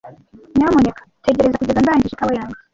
[0.57, 2.59] Nyamuneka tegereza kugeza ndangije ikawa yanjye.